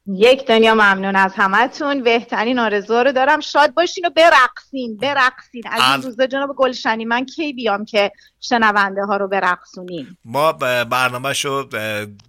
یک 0.08 0.46
دنیا 0.46 0.74
ممنون 0.74 1.16
از 1.16 1.32
همتون. 1.36 2.02
بهترین 2.02 2.58
آرزو 2.58 2.94
رو 2.94 3.12
دارم. 3.12 3.40
شاد 3.40 3.74
باشین 3.74 4.06
و 4.06 4.10
برقصین 4.10 4.96
برقصین. 4.96 5.62
از 5.70 5.80
این 5.92 6.02
روزا 6.02 6.26
جناب 6.26 6.56
گلشنی 6.56 7.04
من 7.04 7.24
کی 7.24 7.52
بیام 7.52 7.84
که 7.84 8.12
شنونده 8.40 9.04
ها 9.04 9.16
رو 9.16 9.28
برقصونیم؟ 9.28 10.18
ما 10.24 10.52
برنامه 10.84 11.32
شو 11.32 11.68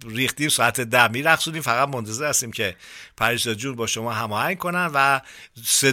ریختیم 0.06 0.48
ساعت 0.48 0.80
ده 0.80 1.08
میرقصونیم. 1.08 1.62
فقط 1.62 1.88
منتظر 1.88 2.28
هستیم 2.28 2.50
که 2.50 2.76
پریسا 3.16 3.54
جون 3.54 3.76
با 3.76 3.86
شما 3.86 4.12
هماهنگ 4.12 4.58
کنن 4.58 4.90
و 4.94 5.20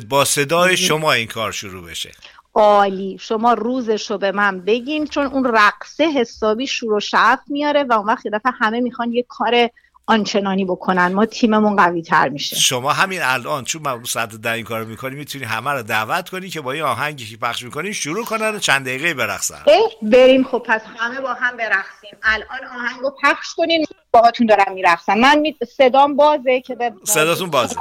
با 0.09 0.25
صدای 0.25 0.77
شما 0.77 1.11
این 1.11 1.27
کار 1.27 1.51
شروع 1.51 1.89
بشه. 1.89 2.11
عالی. 2.53 3.17
شما 3.21 3.53
روزش 3.53 4.11
رو 4.11 4.17
به 4.17 4.31
من 4.31 4.61
بگین 4.61 5.07
چون 5.07 5.25
اون 5.25 5.45
رقصه 5.45 6.03
حسابی 6.03 6.67
شور 6.67 6.93
و 6.93 6.99
شعف 6.99 7.39
میاره 7.47 7.83
و 7.83 7.93
اون 7.93 8.05
وقت 8.05 8.27
دفعه 8.27 8.51
همه 8.59 8.79
می‌خوان 8.79 9.13
یه 9.13 9.25
کار 9.29 9.69
آنچنانی 10.09 10.65
بکنن 10.65 11.13
ما 11.13 11.25
تیممون 11.25 11.75
قوی 11.75 12.01
تر 12.01 12.29
میشه. 12.29 12.55
شما 12.55 12.93
همین 12.93 13.21
الان 13.23 13.63
چون 13.63 13.81
ما 13.81 14.03
ساعت 14.03 14.35
ده 14.35 14.51
این 14.51 14.63
کارو 14.63 14.85
می‌کنی 14.85 15.15
می‌تونی 15.15 15.43
همه 15.45 15.71
رو 15.71 15.83
دعوت 15.83 16.29
کنی 16.29 16.49
که 16.49 16.61
با 16.61 16.71
این 16.71 16.83
آهنگی 16.83 17.25
که 17.25 17.37
پخش 17.37 17.63
می‌کنی 17.63 17.93
شروع 17.93 18.25
کنن 18.25 18.55
و 18.55 18.59
چند 18.59 18.85
دقیقه 18.85 19.13
برقصن. 19.13 19.59
بریم. 20.01 20.43
خب 20.43 20.63
پس 20.65 20.81
همه 20.97 21.21
با 21.21 21.33
هم 21.33 21.57
برقصیم. 21.57 22.17
الان 22.23 22.65
آهنگ 22.75 23.01
رو 23.01 23.15
پخش 23.23 23.53
کنین 23.57 23.85
باهاتون 24.11 24.47
دارم 24.47 24.73
میرقصم 24.73 25.17
من 25.17 25.39
می... 25.39 25.55
صدام 25.77 26.15
بازه 26.15 26.61
که 26.61 26.75
به 26.75 26.93
صداتون 27.03 27.49
بازه. 27.49 27.75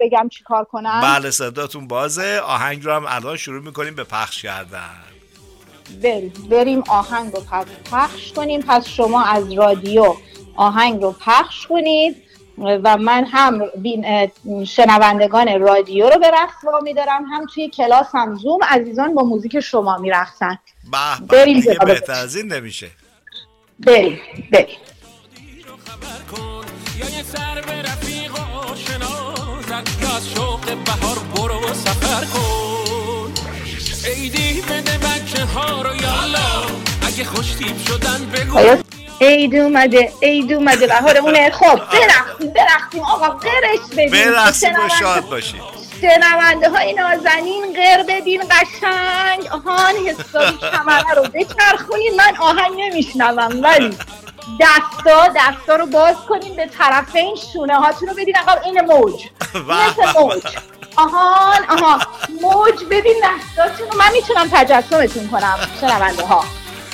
بگم 0.00 0.28
چیکار 0.28 0.64
کنم 0.64 1.00
بله 1.00 1.30
صداتون 1.30 1.88
بازه. 1.88 2.40
آهنگ 2.44 2.84
رو 2.84 2.92
هم 2.92 3.04
الان 3.08 3.36
شروع 3.36 3.62
می‌کنیم 3.62 3.94
به 3.94 4.04
پخش 4.04 4.42
کردن. 4.42 4.90
بریم. 6.02 6.32
بریم. 6.50 6.82
آهنگ 6.88 7.32
رو 7.32 7.42
پخش 7.90 8.32
کنیم. 8.32 8.62
پس 8.62 8.88
شما 8.88 9.24
از 9.24 9.52
رادیو 9.52 10.16
آهنگ 10.56 11.02
رو 11.02 11.14
پخش 11.20 11.66
کنید 11.66 12.16
و 12.58 12.96
من 12.96 13.24
هم 13.24 13.62
شنوندگان 14.64 15.60
رادیو 15.60 16.10
رو 16.10 16.18
به 16.18 16.30
رقص 16.30 16.64
وامی 16.64 16.94
دارم 16.94 17.24
هم 17.24 17.46
توی 17.54 17.68
کلاس 17.68 18.06
هم 18.14 18.34
زوم 18.34 18.60
عزیزان 18.68 19.14
با 19.14 19.22
موزیک 19.22 19.60
شما 19.60 19.98
میرقصن. 19.98 20.58
بریم 21.28 21.62
بهتر 21.86 22.12
از 22.12 22.36
این 22.36 22.52
نمیشه. 22.52 22.90
بریم 23.78 24.20
بریم. 24.52 24.76
یا 26.98 27.22
سر 27.22 27.60
به 27.60 27.82
رفیق 27.82 28.32
و 28.34 28.58
آشنا 28.58 29.34
یا 30.02 30.16
از 30.16 30.28
شوق 30.30 30.60
بهار 30.60 31.18
برو 31.34 31.74
سفر 31.74 32.24
کن 32.24 33.32
ایدی 34.06 34.62
بده 34.62 34.98
بچه 34.98 35.44
ها 35.44 35.82
رو 35.82 35.96
یالا 35.96 36.66
اگه 37.02 37.24
خوشتیب 37.24 37.78
شدن 37.78 38.30
بگو. 38.34 38.82
عید 39.20 39.56
اومده 39.56 40.12
عید 40.22 40.52
اومده 40.52 40.86
بهار 40.86 41.16
اونه 41.16 41.50
خب 41.50 41.80
برقصیم 42.54 43.02
آقا 43.02 43.28
قرش 43.28 43.78
بدیم 43.96 44.10
برقصیم 44.10 44.74
و 44.74 44.88
شاد 45.00 45.28
باشید 45.28 45.76
شنونده 46.00 46.70
های 46.70 46.92
نازنین 46.92 47.72
غیر 47.74 48.02
بدین 48.08 48.42
قشنگ. 48.50 49.46
آهان 49.50 49.94
حسابی 49.94 50.58
کمره 50.58 51.14
رو 51.16 51.22
بچرخونید 51.22 52.14
من 52.16 52.36
آهنگ 52.40 52.72
نمیشنوم 52.76 53.62
ولی 53.62 53.98
دستا 54.60 55.28
دستا 55.36 55.76
رو 55.76 55.86
باز 55.86 56.16
کنین 56.28 56.56
به 56.56 56.66
طرف 56.78 57.16
این 57.16 57.36
شونه 57.52 57.74
هاتون 57.74 58.08
رو 58.08 58.14
بدین. 58.14 58.34
اقام 58.38 58.58
این 58.64 58.80
موج. 58.80 59.14
مثل 59.54 60.20
موج. 60.20 60.42
آهان 60.96 61.64
آهان. 61.68 62.00
موج 62.42 62.84
بدین 62.90 63.16
دستاتون 63.24 63.88
رو 63.90 63.98
من 63.98 64.12
می‌تونم 64.12 64.48
تجسمتون 64.52 65.28
کنم 65.28 65.58
شنونده 65.80 66.26
ها. 66.26 66.44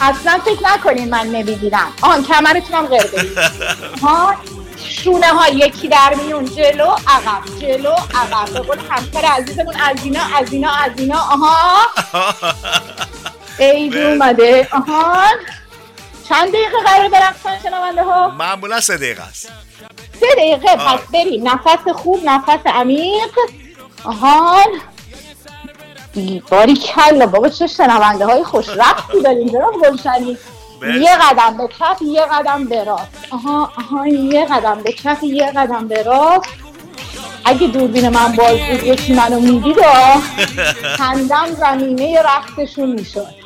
اصلا 0.03 0.38
فکر 0.45 0.62
نکنین 0.75 1.11
من 1.11 1.27
نمی‌بینم 1.27 1.93
آن 2.03 2.25
کمرتونم 2.25 2.87
غیر 2.87 3.03
بدید 3.07 3.38
ها 4.03 4.35
شونه 4.77 5.27
ها 5.27 5.49
یکی 5.49 5.88
در 5.88 6.15
میون 6.15 6.45
جلو 6.45 6.91
عقب 7.07 7.43
جلو 7.61 7.93
عقب. 8.15 8.53
به 8.53 8.61
قول 8.61 8.79
همسر 8.91 9.25
عزیزمون 9.27 9.75
از 9.77 10.05
اینا 10.05 10.21
از 10.37 10.53
اینا 10.53 10.71
از 10.71 10.91
اینا. 10.97 11.19
آها. 11.19 11.77
عید 13.59 13.97
اومده. 13.97 14.69
آها. 14.71 15.25
چند 16.29 16.49
دقیقه 16.49 16.77
قرار 16.85 17.09
برقصن 17.09 17.59
شنونده 17.62 18.03
ها 18.03 18.29
معمولا 18.31 18.81
سه 18.81 18.97
دقیقه 18.97 19.23
است. 19.23 19.49
سه 20.21 20.27
دقیقه. 20.37 20.77
پس 20.77 21.01
بریم. 21.12 21.49
نفس 21.49 21.88
خوب 21.95 22.21
نفس 22.25 22.67
عمیق. 22.67 23.38
آهان 24.05 24.81
باری 26.51 26.75
کلا 26.75 27.27
بابا 27.27 27.48
چه 27.48 27.66
شنونده 27.66 28.27
های 28.27 28.44
خوش 28.44 28.68
رفتی 28.68 29.22
داریم 29.25 29.48
جناب 29.48 29.75
گلشنی. 29.83 30.38
یه 30.83 31.16
قدم 31.16 31.57
به 31.57 31.68
کف 31.81 32.03
یه 32.03 32.22
قدم 32.22 32.64
به 32.64 32.85
راست 32.85 33.27
آها 33.31 33.72
آها 33.79 34.07
یه 34.07 34.44
قدم 34.44 34.83
به 34.83 34.92
کف 34.92 35.22
یه 35.22 35.46
قدم 35.46 35.88
به 35.88 36.03
راست 36.03 36.48
اگه 37.44 37.66
دوربین 37.66 38.09
من 38.09 38.33
باز 38.33 38.59
بود 38.59 38.83
یکی 38.83 39.14
منو 39.14 39.40
می‌دید 39.40 39.77
خندم 40.98 41.46
زمینه 41.61 42.22
رختشون 42.22 42.92
می‌شد. 42.92 43.41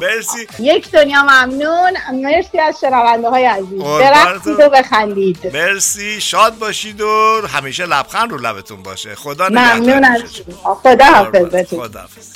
مرسی. 0.00 0.46
یک 0.58 0.90
دنیا 0.90 1.22
ممنون. 1.22 1.92
مرسی 2.12 2.58
از 2.58 2.80
شنونده 2.80 3.28
های 3.28 3.44
عزیز. 3.44 3.82
برقصید 3.82 4.60
و 4.60 4.68
بخندید. 4.68 5.56
مرسی. 5.56 6.20
شاد 6.20 6.58
باشید 6.58 7.00
و 7.00 7.40
همیشه 7.54 7.86
لبخند 7.86 8.30
رو 8.30 8.38
لبتون 8.38 8.82
باشه. 8.82 9.14
خدا 9.14 9.48
ممنون 9.48 10.04
از 10.04 10.22
خدا 10.62 11.04
حافظتون. 11.04 11.88
خدا 11.88 12.00
حافظ. 12.00 12.34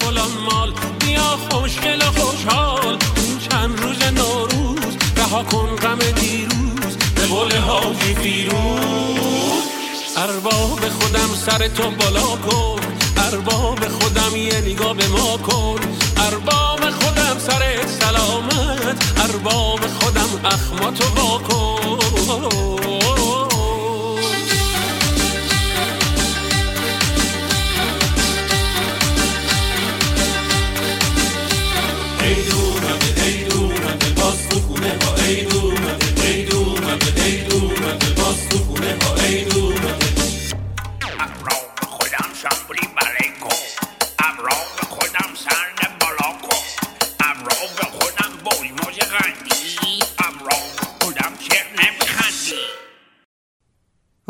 فلان 0.00 0.30
مال 0.50 0.72
بیا 1.00 1.36
خوشگل 1.50 2.00
خوشحال 2.00 2.98
این 3.16 3.38
چند 3.38 3.80
روز 3.80 4.02
نوروز 4.02 4.96
رها 5.16 5.42
کن 5.42 5.76
غم 5.76 5.98
دیروز 5.98 6.96
به 7.14 7.26
قول 7.26 7.56
حاجی 7.56 8.14
فیروز 8.14 9.64
ارباب 10.16 10.88
خودم 10.88 11.34
سر 11.46 11.68
تو 11.68 11.90
بالا 11.90 12.20
کن 12.20 12.80
ارباب 13.32 13.88
خودم 13.88 14.36
یه 14.36 14.60
نگاه 14.60 14.94
به 14.94 15.08
ما 15.08 15.36
کن. 15.36 15.80
ارباب 16.16 16.90
خودم 16.90 17.38
سر 17.38 17.86
سلامت. 17.86 19.04
ارباب 19.16 19.80
خودم 20.00 20.40
اخماتو 20.44 21.04
با 21.14 21.38
کن. 21.38 22.79